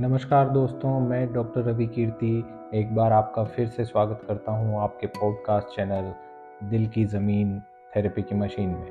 [0.00, 5.06] नमस्कार दोस्तों, मैं डॉक्टर रवि कीर्ति एक बार आपका फिर से स्वागत करता हूँ आपके
[5.06, 6.14] पॉडकास्ट चैनल
[6.70, 7.62] दिल की ज़मीन
[7.96, 8.86] थेरेपी की मशीन में।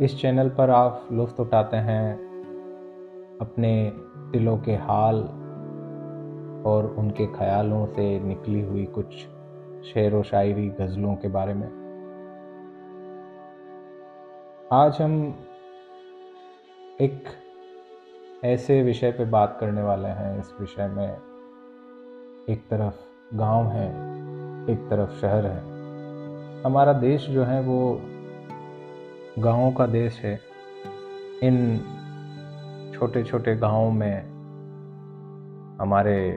[0.00, 2.12] इस चैनल पर आप लुफ्त उठाते हैं
[3.40, 3.92] अपने
[4.32, 5.16] दिलों के हाल
[6.66, 9.06] और उनके ख्यालों से निकली हुई कुछ
[9.86, 11.68] शेर व शायरी गज़लों के बारे में।
[14.72, 15.34] आज हम
[17.00, 17.24] एक
[18.44, 21.16] ऐसे विषय पे बात करने वाले हैं। इस विषय में
[22.48, 22.94] एक तरफ़
[23.36, 23.88] गाँव है,
[24.70, 25.60] एक तरफ़ शहर है।
[26.62, 28.00] हमारा देश जो है वो
[29.38, 30.40] गाँवों का देश है।
[31.42, 31.80] इन
[32.94, 34.22] छोटे छोटे गाँवों में
[35.80, 36.36] हमारे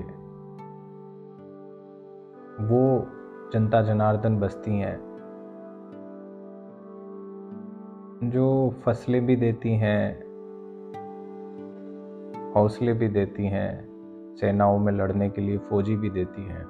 [2.61, 3.08] वो
[3.53, 4.97] जनता जनार्दन बसती हैं,
[8.23, 10.28] जो फ़सलें भी देती हैं
[12.55, 16.64] हौसले भी देती हैं, सेनाओं में लड़ने के लिए फौजी भी देती हैं।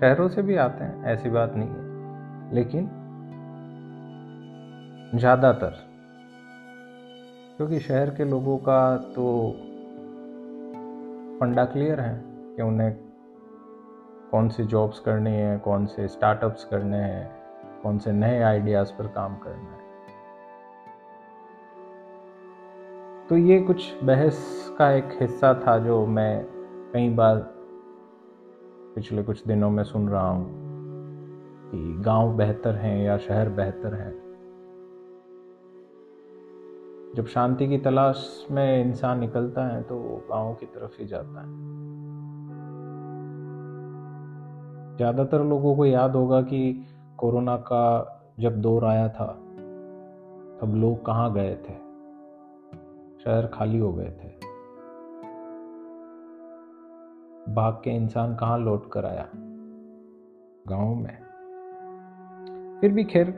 [0.00, 2.88] शहरों से भी आते हैं, ऐसी बात नहीं है। लेकिन
[5.14, 5.74] ज़्यादातर,
[7.56, 9.50] क्योंकि शहर के लोगों का तो
[11.40, 12.22] फंडा क्लियर है
[12.56, 12.92] कि उन्हें
[14.30, 17.30] कौन सी जॉब्स करनी है, कौन से स्टार्टअप्स करने हैं,
[17.82, 19.83] कौन से नए आइडियाज़ पर काम करना है।
[23.30, 26.44] तो ये कुछ बहस का एक हिस्सा था जो मैं
[26.92, 27.36] कई बार
[28.94, 30.46] पिछले कुछ दिनों में सुन रहा हूँ
[31.70, 34.10] कि गाँव बेहतर हैं या शहर बेहतर है।
[37.16, 41.40] जब शांति की तलाश में इंसान निकलता है तो वो गाँव की तरफ़ ही जाता
[41.40, 41.46] है।
[44.96, 46.86] ज़्यादातर लोगों को याद होगा कि
[47.18, 47.86] कोरोना का
[48.40, 49.26] जब दौर आया था,
[50.60, 51.83] तब लोग कहाँ गए थे?
[53.24, 54.54] शहर खाली हो गए थे।
[57.52, 59.28] भाग के इंसान कहाँ लौट कर आया?
[60.68, 61.18] गाँव में।
[62.80, 63.30] फिर भी खैर,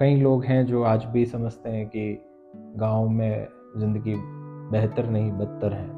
[0.00, 2.24] कई लोग हैं जो आज भी समझते हैं कि
[2.56, 4.14] गाँव में ज़िंदगी
[4.70, 5.88] बेहतर नहीं, बदतर है।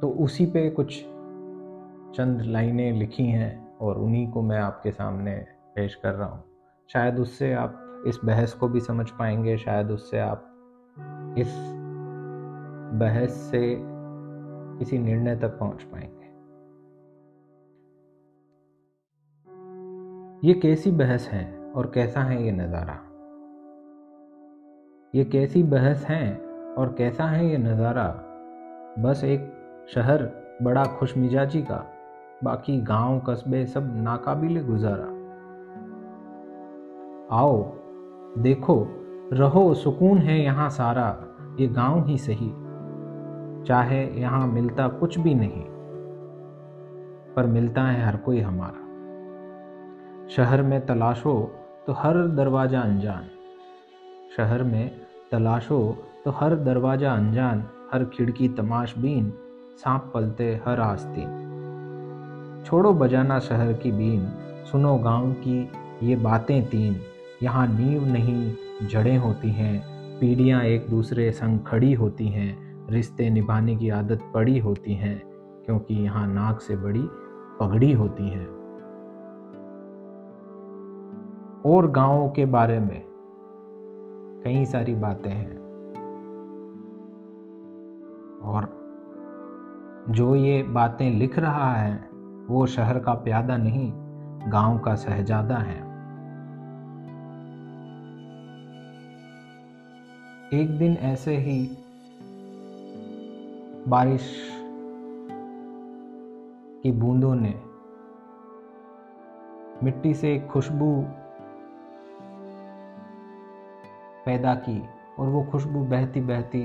[0.00, 1.00] तो उसी पे कुछ
[2.16, 6.44] चंद लाइनें लिखी हैं और उन्हीं को मैं आपके सामने पेश कर रहा हूँ।
[6.92, 10.46] शायद उससे आप इस बहस को भी समझ पाएँगे, शायद उससे आप
[11.38, 11.48] इस
[12.94, 13.76] बहस से
[14.78, 16.20] किसी निर्णय तक पहुँच पाएँगे।
[20.48, 22.98] ये कैसी बहस है और कैसा है ये नज़ारा?
[25.14, 26.36] ये कैसी बहस है
[26.78, 28.08] और कैसा है ये नज़ारा?
[28.98, 29.40] बस एक
[29.94, 30.22] शहर,
[30.62, 31.86] बड़ा खुशमिजाजी का,
[32.44, 35.20] बाकी गाँव, कस्बे सब नाकाबिल गुजारा।
[37.36, 37.79] आओ
[38.38, 38.86] देखो,
[39.32, 41.16] रहो, सुकून है यहाँ सारा,
[41.60, 42.50] ये गाँव ही सही।
[43.66, 45.64] चाहे यहाँ मिलता कुछ भी नहीं,
[47.34, 48.88] पर मिलता है हर कोई हमारा।
[50.28, 51.34] शहर में तलाशो
[51.86, 53.26] तो हर दरवाज़ा अनजान।
[54.36, 54.90] शहर में
[55.32, 55.80] तलाशो
[56.24, 59.32] तो हर दरवाज़ा अनजान, हर खिड़की तमाशबीन
[59.76, 64.26] सांप पलते हर आस्तीन। छोड़ो बजाना शहर की बीन,
[64.72, 65.70] सुनो गाँव की
[66.02, 67.00] ये बातें तीन।
[67.42, 68.54] यहाँ नींव नहीं,
[68.88, 69.82] जड़ें होती हैं,
[70.20, 75.22] पीढ़ियाँ एक दूसरे संग खड़ी होती हैं, रिश्ते निभाने की आदत पड़ी होती हैं,
[75.66, 77.02] क्योंकि यहाँ नाक से बड़ी
[77.60, 78.46] पगड़ी होती है।
[81.66, 83.04] और गाँवों के बारे में
[84.44, 85.58] कई सारी बातें हैं।
[88.40, 88.80] और
[90.10, 92.10] जो ये बातें लिख रहा है,
[92.48, 93.92] वो शहर का प्यादा नहीं,
[94.52, 95.89] गाँव का सहजादा है।
[100.54, 101.76] एक दिन ऐसे ही
[103.88, 104.52] बारिश
[106.82, 107.62] की बूंदों ने
[109.82, 111.04] मिट्टी से एक खुशबू
[114.26, 114.82] पैदा की
[115.18, 116.62] और वो खुशबू बहती बहती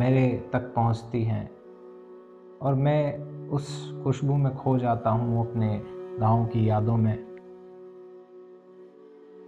[0.00, 1.50] मेरे तक पहुँचती हैं।
[2.62, 3.18] और मैं
[3.48, 5.82] उस खुशबू में खो जाता हूँ अपने
[6.18, 7.27] गाँव की यादों में।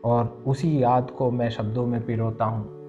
[0.05, 2.81] और उसी याद को मैं शब्दों में पिरोता हूँ।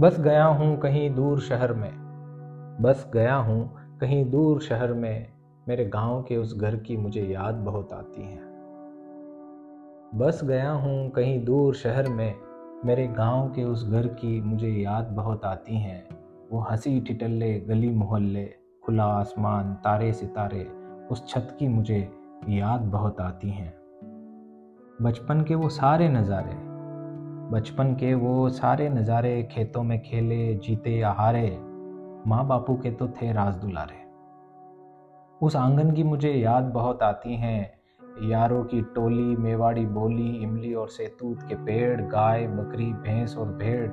[0.00, 1.92] बस गया हूँ कहीं दूर शहर में,
[2.80, 5.32] बस गया हूँ कहीं दूर शहर में,
[5.68, 8.38] मेरे गाँव के उस घर की मुझे याद बहुत आती है।
[10.14, 12.34] बस गया हूँ कहीं दूर शहर में,
[12.84, 16.08] मेरे गाँव के उस घर की मुझे याद बहुत आती हैं।
[16.52, 20.64] वो हँसी ठिटल्ले गली मोहल्ले, खुला आसमान, तारे सितारे,
[21.10, 22.12] उस छत की मुझे
[22.48, 23.87] याद बहुत आती हैं।
[25.02, 26.54] बचपन के वो सारे नज़ारे,
[27.50, 31.58] बचपन के वो सारे नज़ारे, खेतों में खेले, जीते या हारे
[32.26, 34.00] माँ बापू के तो थे राज दुलारे।
[35.46, 37.70] उस आँगन की मुझे याद बहुत आती हैं।
[38.22, 43.90] यारों की टोली, मेवाड़ी बोली, इमली और सेतूत के पेड़, गाय, बकरी, भैंस और भेड़,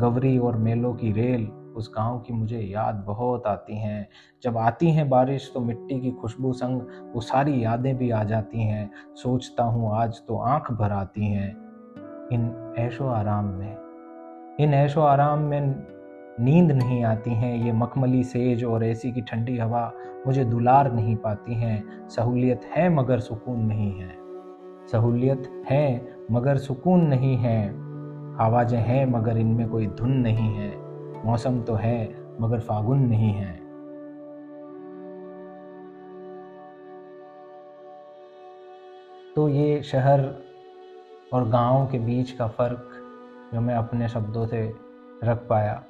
[0.00, 4.08] गवरी और मेलों की रेल उस गाँव की मुझे याद बहुत आती हैं।
[4.42, 6.80] जब आती हैं बारिश तो मिट्टी की खुशबू संग
[7.14, 11.50] वो सारी यादें भी आ जाती हैं। सोचता हूँ आज तो आँख भर आती हैं।
[12.32, 13.76] इन ऐशो आराम में,
[14.60, 15.74] इन ऐशो आराम में
[16.40, 19.90] नींद नहीं आती हैं। ये मखमली सेज और एसी की ठंडी हवा
[20.26, 24.14] मुझे दुलार नहीं पाती हैं। सहूलियत है मगर सुकून नहीं है।
[24.92, 27.68] सहूलियत है मगर सुकून नहीं है।
[28.40, 30.70] आवाज़ें हैं मगर इनमें कोई धुन नहीं है।
[31.24, 33.66] मौसम तो है, मगर फागुन नहीं है।
[39.34, 40.20] तो ये शहर
[41.32, 42.90] और गाँव के बीच का फ़र्क
[43.54, 44.74] जो मैं अपने शब्दों से
[45.24, 45.82] रख पाया।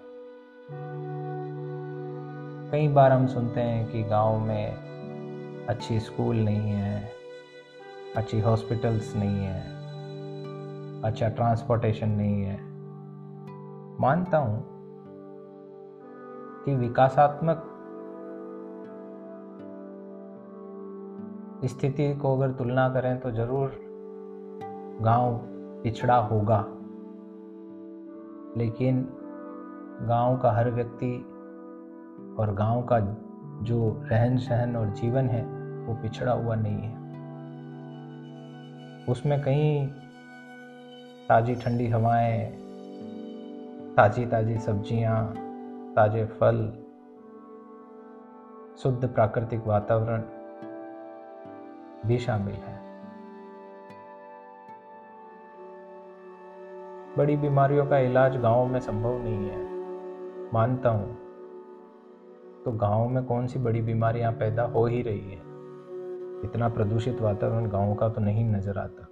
[2.70, 7.10] कई बार हम सुनते हैं कि गाँव में अच्छी स्कूल नहीं है,
[8.16, 9.60] अच्छी हॉस्पिटल्स नहीं है
[11.02, 12.56] अच्छा ट्रांसपोर्टेशन नहीं है।
[14.00, 14.75] मानता हूँ
[16.66, 17.72] कि विकासात्मक
[21.64, 23.78] स्थिति को अगर तुलना करें तो ज़रूर
[25.02, 25.36] गाँव
[25.82, 26.58] पिछड़ा होगा।
[28.56, 29.08] लेकिन
[30.02, 31.14] गाँव का हर व्यक्ति
[32.38, 33.00] और गाँव का
[33.62, 35.44] जो रहन सहन और जीवन है,
[35.86, 36.94] वो पिछड़ा हुआ नहीं है।
[39.08, 39.88] उसमें कहीं
[41.28, 42.50] ताज़ी ठंडी हवाएँ
[43.96, 45.45] ताज़ी ताज़ी सब्ज़ियाँ
[45.96, 46.56] ताज़े फल,
[48.78, 50.22] शुद्ध प्राकृतिक वातावरण
[52.06, 52.74] भी शामिल है।
[57.18, 59.64] बड़ी बीमारियों का इलाज गाँव में संभव नहीं है।
[60.52, 61.14] मानता हूँ
[62.64, 65.40] तो गाँव में कौन सी बड़ी बीमारियाँ पैदा हो ही रही है?
[66.44, 69.08] इतना प्रदूषित वातावरण गाँव का तो नहीं नज़र आता।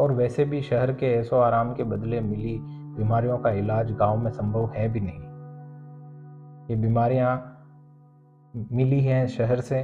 [0.00, 2.58] और वैसे भी शहर के ऐसो आराम के बदले मिली
[2.96, 5.30] बीमारियों का इलाज गाँव में संभव है भी नहीं।
[6.70, 7.56] ये बीमारियाँ
[8.72, 9.82] मिली हैं शहर से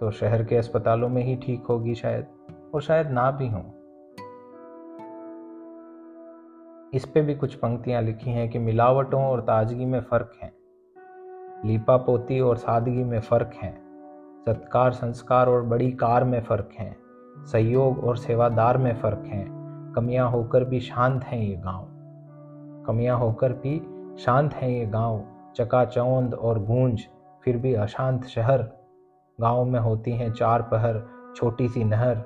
[0.00, 2.26] तो शहर के अस्पतालों में ही ठीक होगी शायद,
[2.74, 3.62] और शायद ना भी हों।
[6.94, 10.52] इस पे भी कुछ पंक्तियाँ लिखी हैं कि मिलावटों और ताजगी में फ़र्क है।
[11.64, 13.72] लीपा पोती और सादगी में फ़र्क है।
[14.40, 16.96] सत्कार, संस्कार और बड़ी कार में फ़र्क है।
[17.46, 19.46] सहयोग और सेवादार में फ़र्क है।
[19.94, 21.86] कमियाँ होकर भी शांत हैं ये गाँव।
[22.86, 23.86] कमियाँ होकर भी
[24.18, 25.24] शांत हैं ये गाँव।
[25.56, 27.00] चकाचौंध और गूंज,
[27.44, 28.58] फिर भी अशांत शहर।
[29.40, 31.06] गाँव में होती हैं चार पहर,
[31.36, 32.16] छोटी सी नहर।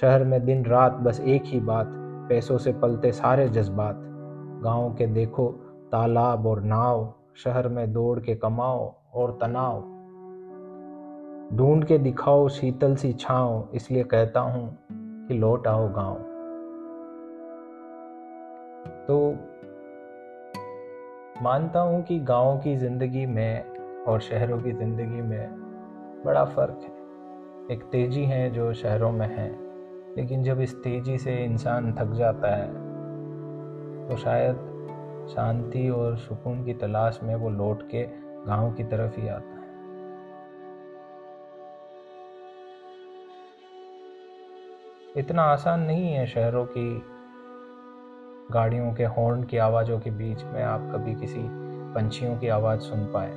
[0.00, 1.86] शहर में दिन रात बस एक ही बात,
[2.28, 3.96] पैसों से पलते सारे जज्बात।
[4.62, 5.48] गाँव के देखो,
[5.92, 9.89] तालाब और नाव। शहर में दौड़ के कमाओ और तनाव।
[11.50, 14.68] ढूंढ के दिखाओ शीतल सी छाओ इसलिए कहता हूँ
[15.28, 16.14] कि लौट आओ गाँव।
[19.06, 19.18] तो
[21.42, 27.74] मानता हूँ कि गाँव की ज़िंदगी में और शहरों की ज़िंदगी में बड़ा फ़र्क है।
[27.74, 29.50] एक तेज़ी है जो शहरों में है,
[30.16, 32.68] लेकिन जब इस तेज़ी से इंसान थक जाता है
[34.08, 34.68] तो शायद
[35.28, 38.02] शांति और सुकून की तलाश में वो लौट के
[38.46, 39.59] गाँव की तरफ़ ही आता है।
[45.16, 47.02] इतना आसान नहीं है शहरों की
[48.52, 51.40] गाड़ियों के हॉर्न की आवाज़ों के बीच में आप कभी किसी
[51.94, 53.30] पंछियों की आवाज़ सुन पाए।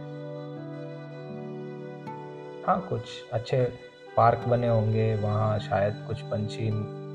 [2.67, 3.01] हाँ कुछ
[3.33, 3.63] अच्छे
[4.17, 6.69] पार्क बने होंगे, वहाँ शायद कुछ पंछी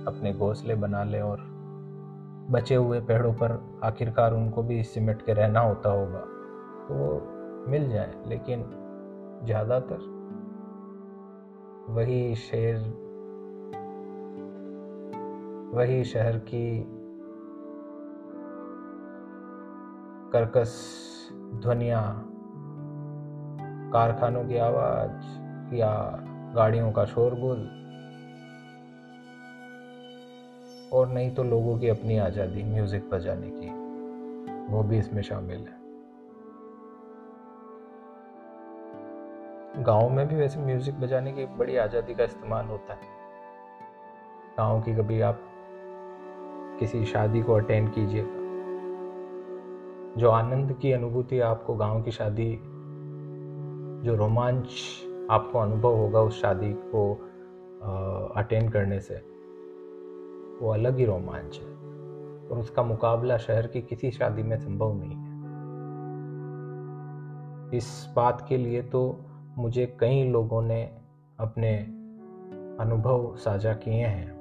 [0.08, 1.46] अपने घोंसले बना लें और
[2.50, 6.20] बचे हुए पेड़ों पर आखिरकार उनको भी सिमट के रहना होता होगा
[6.88, 8.64] तो वो मिल जाए, लेकिन
[9.44, 10.06] ज़्यादातर
[11.88, 12.76] वही शेर
[15.74, 16.86] वही शहर की
[20.32, 20.70] कर्कश
[21.54, 22.00] ध्वनिया,
[23.92, 25.90] कारखानों की आवाज़ या
[26.54, 27.58] गाड़ियों का शोरगुल।
[30.92, 33.68] और नहीं तो लोगों की अपनी आज़ादी, म्यूज़िक बजाने की।
[34.72, 35.76] वो भी इसमें शामिल है।
[39.82, 43.16] गाँव में भी वैसे म्यूज़िक बजाने की बड़ी आज़ादी का इस्तेमाल होता है।
[44.58, 45.40] गाँव की कभी आप
[46.78, 48.38] किसी शादी को अटेंड कीजिएगा।
[50.20, 52.58] जो आनंद की अनुभूति आपको गाँव की शादी,
[54.04, 54.66] जो रोमांच
[55.30, 57.14] आपको अनुभव होगा उस शादी को
[58.36, 59.14] अटेंड करने से,
[60.62, 61.78] वो अलग ही रोमांच है।
[62.48, 65.28] और उसका मुकाबला शहर की किसी शादी में संभव नहीं है।
[67.76, 69.20] इस बात के लिए तो
[69.58, 70.96] मुझे कई लोगों ने
[71.40, 71.78] अपने
[72.80, 74.37] अनुभव साझा किए हैं।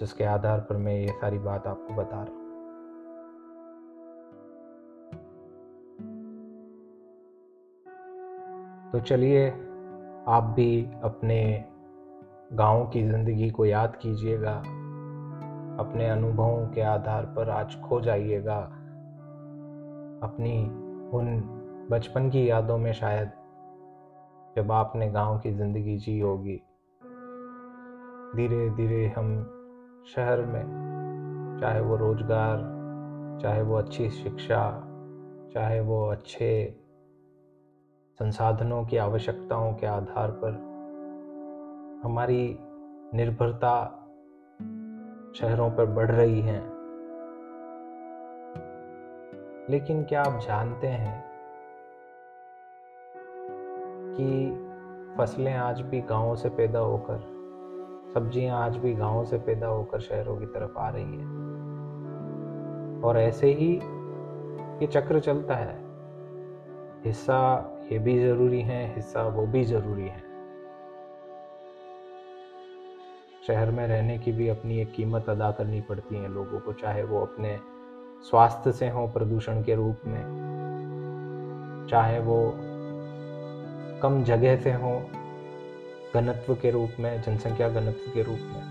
[0.00, 2.38] जिसके आधार पर मैं ये सारी बात आपको बता रहा हूँ।
[8.92, 9.48] तो चलिए,
[10.28, 11.64] आप भी अपने
[12.52, 14.54] गाँव की ज़िंदगी को याद कीजिएगा,
[15.80, 18.58] अपने अनुभवों के आधार पर आज खो जाइएगा,
[20.22, 20.62] अपनी
[21.18, 21.40] उन
[21.90, 23.30] बचपन की यादों में शायद
[24.56, 26.60] जब आपने गाँव की ज़िंदगी जी होगी।
[28.36, 29.56] धीरे धीरे हम
[30.06, 32.58] शहर में, चाहे वो रोज़गार,
[33.42, 34.86] चाहे वो अच्छी शिक्षा,
[35.54, 36.78] चाहे वो अच्छे
[38.18, 40.52] संसाधनों की आवश्यकताओं के आधार पर,
[42.04, 42.58] हमारी
[43.14, 43.96] निर्भरता
[45.34, 46.60] शहरों पर बढ़ रही है।
[49.70, 51.24] लेकिन क्या आप जानते हैं
[54.16, 54.50] कि
[55.18, 57.39] फ़सलें आज भी गाँवों से पैदा होकर
[58.14, 61.26] सब्ज़ियाँ आज भी गाँवों से पैदा होकर शहरों की तरफ़ आ रही है।
[63.02, 63.72] और ऐसे ही
[64.82, 65.78] ये चक्र चलता है।
[67.04, 67.38] हिस्सा
[67.92, 70.22] ये भी ज़रूरी है, हिस्सा वो भी ज़रूरी है।
[73.46, 77.02] शहर में रहने की भी अपनी एक कीमत अदा करनी पड़ती है लोगों को, चाहे
[77.02, 77.58] वो अपने
[78.30, 80.22] स्वास्थ्य से हो प्रदूषण के रूप में,
[81.90, 82.54] चाहे वो
[84.02, 84.92] कम जगह से हो
[86.14, 88.62] घनत्व के रूप में जनसंख्या घनत्व के रूप में।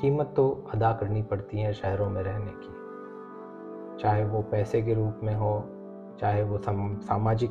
[0.00, 2.78] कीमत तो अदा करनी पड़ती है शहरों में रहने की।
[4.02, 5.64] चाहे वो पैसे के रूप में हो
[6.20, 7.50] चाहे वो सम, सामाजिक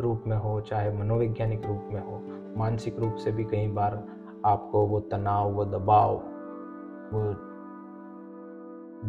[0.00, 2.22] रूप में हो चाहे मनोवैज्ञानिक रूप में हो
[2.58, 4.04] मानसिक रूप से भी कई बार
[4.44, 6.14] आपको वो तनाव वो दबाव
[7.12, 7.22] वो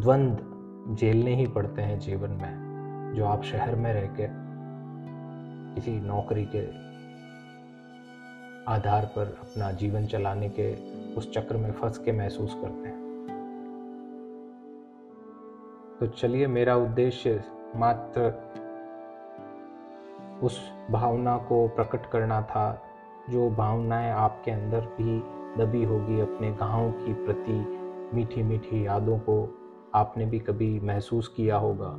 [0.01, 4.48] द्वंद झेलने ही पड़ते हैं जीवन में जो आप शहर में रह के
[5.75, 6.89] किसी नौकरी के
[8.71, 10.75] आधार पर अपना जीवन चलाने के
[11.15, 12.99] उस चक्र में फंस के महसूस करते हैं।
[15.99, 17.43] तो चलिए मेरा उद्देश्य
[17.75, 18.49] मात्र
[20.43, 20.59] उस
[20.91, 22.81] भावना को प्रकट करना था,
[23.29, 25.19] जो भावनाएँ आपके अंदर भी
[25.63, 27.65] दबी होगी अपने गाँव की प्रति
[28.13, 29.57] मीठी मीठी यादों को
[29.95, 31.89] आपने भी कभी महसूस किया होगा।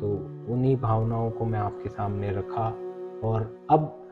[0.00, 0.12] तो
[0.52, 2.85] उन्हीं भावनाओं को मैं आपके सामने रखा।
[3.24, 4.02] और अब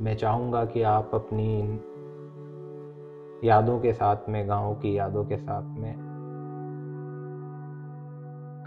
[0.00, 1.80] मैं चाहूँगा कि आप अपनी
[3.48, 6.12] यादों के साथ में, गाँव की यादों के साथ में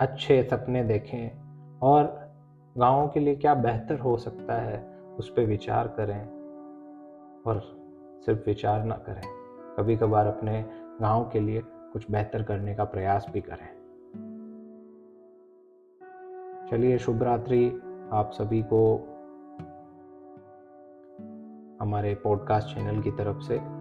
[0.02, 1.42] अच्छे सपने देखें
[1.80, 2.32] और
[2.78, 6.26] गाँव के लिए क्या बेहतर हो सकता है उस पर विचार करें
[7.48, 7.60] और
[8.26, 9.22] सिर्फ़ विचार ना करें।
[9.78, 10.66] कभी कभार अपने
[11.02, 13.76] गाँव के लिए कुछ बेहतर करने का प्रयास भी करें।
[16.72, 17.82] चलिए शुभ रात्रि।
[18.14, 18.96] आप सभी को
[21.82, 23.75] हमारे पॉडकास्ट चैनल की तरफ़ से